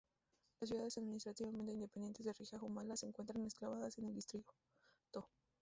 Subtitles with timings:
[0.59, 4.47] Las ciudades administrativamente independientes de Riga y Jūrmala se encuentran enclavadas en el distrito.